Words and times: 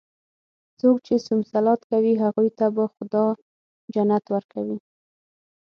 څوک 0.79 0.95
چې 1.05 1.13
صوم 1.25 1.39
صلات 1.51 1.81
کوي، 1.91 2.13
هغوی 2.23 2.49
ته 2.57 2.65
به 2.75 2.83
خدا 2.95 3.25
جنت 3.93 4.25
ورکوي. 4.33 4.77